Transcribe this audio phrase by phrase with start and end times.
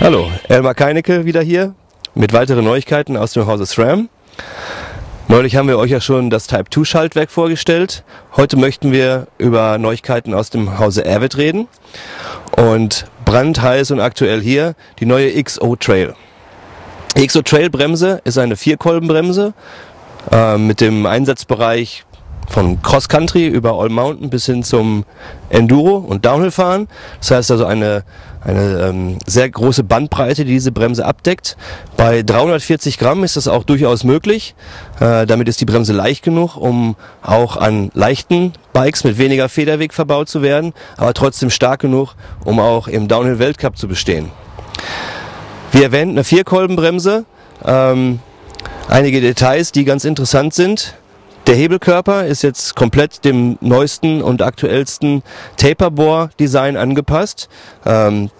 [0.00, 1.74] Hallo, Elmar Keinecke wieder hier
[2.14, 4.08] mit weiteren Neuigkeiten aus dem Hause SRAM.
[5.26, 8.04] Neulich haben wir euch ja schon das Type 2 Schaltwerk vorgestellt.
[8.36, 11.68] Heute möchten wir über Neuigkeiten aus dem Hause Avid reden.
[12.56, 16.14] Und brandheiß und aktuell hier die neue XO Trail.
[17.16, 19.54] Die XO Trail Bremse ist eine Vierkolbenbremse
[20.30, 22.04] äh, mit dem Einsatzbereich
[22.50, 25.04] von Cross Country über All Mountain bis hin zum
[25.48, 26.88] Enduro und Downhill fahren.
[27.20, 28.02] Das heißt also eine,
[28.42, 31.56] eine ähm, sehr große Bandbreite, die diese Bremse abdeckt.
[31.96, 34.54] Bei 340 Gramm ist das auch durchaus möglich.
[34.98, 39.94] Äh, damit ist die Bremse leicht genug, um auch an leichten Bikes mit weniger Federweg
[39.94, 44.30] verbaut zu werden, aber trotzdem stark genug, um auch im Downhill Weltcup zu bestehen.
[45.70, 47.24] Wie erwähnt, eine Vierkolbenbremse.
[47.64, 48.18] Ähm,
[48.88, 50.94] einige Details, die ganz interessant sind.
[51.50, 55.24] Der Hebelkörper ist jetzt komplett dem neuesten und aktuellsten
[55.56, 57.48] Taperbore-Design angepasst.
[57.84, 58.30] Ähm,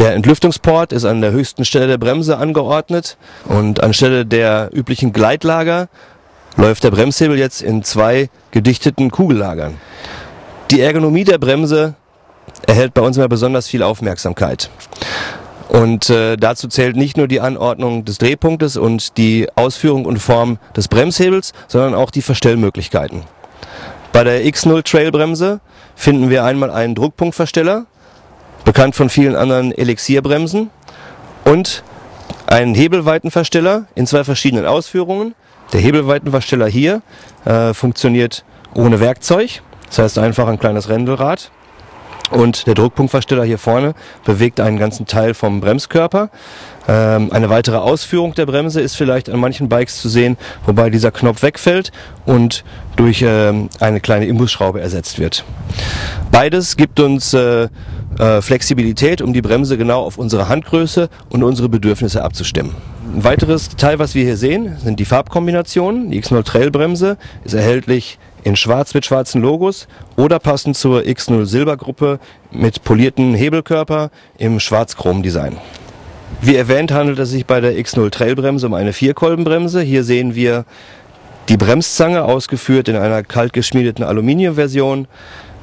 [0.00, 5.88] der Entlüftungsport ist an der höchsten Stelle der Bremse angeordnet und anstelle der üblichen Gleitlager
[6.56, 9.76] läuft der Bremshebel jetzt in zwei gedichteten Kugellagern.
[10.72, 11.94] Die Ergonomie der Bremse
[12.66, 14.68] erhält bei uns immer besonders viel Aufmerksamkeit.
[15.68, 20.58] Und äh, dazu zählt nicht nur die Anordnung des Drehpunktes und die Ausführung und Form
[20.74, 23.22] des Bremshebels, sondern auch die Verstellmöglichkeiten.
[24.12, 25.60] Bei der X0 Trailbremse
[25.94, 27.86] finden wir einmal einen Druckpunktversteller,
[28.64, 30.70] bekannt von vielen anderen Elixierbremsen,
[31.44, 31.82] und
[32.46, 35.34] einen Hebelweitenversteller in zwei verschiedenen Ausführungen.
[35.72, 37.02] Der Hebelweitenversteller hier
[37.44, 38.44] äh, funktioniert
[38.74, 41.50] ohne Werkzeug, das heißt einfach ein kleines Rändelrad
[42.30, 46.30] und der Druckpunktversteller hier vorne bewegt einen ganzen Teil vom Bremskörper.
[46.88, 51.10] Ähm, eine weitere Ausführung der Bremse ist vielleicht an manchen Bikes zu sehen, wobei dieser
[51.10, 51.92] Knopf wegfällt
[52.24, 52.64] und
[52.96, 55.44] durch ähm, eine kleine Imbusschraube ersetzt wird.
[56.30, 57.68] Beides gibt uns äh,
[58.18, 62.74] äh, Flexibilität, um die Bremse genau auf unsere Handgröße und unsere Bedürfnisse abzustimmen.
[63.14, 66.10] Ein weiteres Teil, was wir hier sehen, sind die Farbkombinationen.
[66.10, 71.46] Die X0 Trail Bremse ist erhältlich in schwarz mit schwarzen Logos oder passend zur X0
[71.46, 72.18] Silbergruppe
[72.50, 75.56] mit polierten Hebelkörper im Schwarz-Chrom-Design.
[76.40, 79.80] Wie erwähnt handelt es sich bei der X0 Trailbremse um eine Vierkolbenbremse.
[79.80, 80.64] Hier sehen wir
[81.48, 85.08] die Bremszange ausgeführt in einer kalt geschmiedeten Aluminiumversion.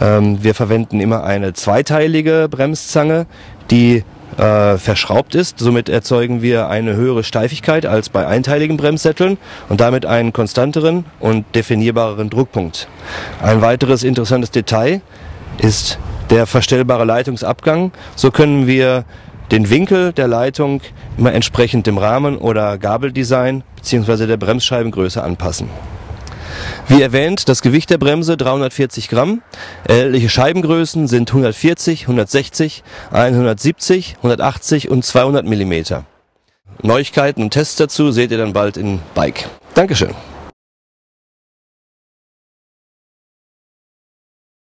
[0.00, 3.26] Ähm, wir verwenden immer eine zweiteilige Bremszange,
[3.70, 4.04] die
[4.38, 5.58] äh, verschraubt ist.
[5.58, 9.38] Somit erzeugen wir eine höhere Steifigkeit als bei einteiligen Bremssätteln
[9.68, 12.88] und damit einen konstanteren und definierbareren Druckpunkt.
[13.42, 15.00] Ein weiteres interessantes Detail
[15.58, 15.98] ist
[16.30, 17.92] der verstellbare Leitungsabgang.
[18.14, 19.04] So können wir
[19.50, 20.80] den Winkel der Leitung
[21.16, 24.26] immer entsprechend dem Rahmen oder Gabeldesign bzw.
[24.26, 25.68] der Bremsscheibengröße anpassen.
[26.88, 29.42] Wie erwähnt, das Gewicht der Bremse 340 Gramm.
[29.88, 36.04] Erhältliche Scheibengrößen sind 140, 160, 170, 180 und 200 Millimeter.
[36.82, 39.48] Neuigkeiten und Tests dazu seht ihr dann bald in Bike.
[39.74, 40.14] Dankeschön.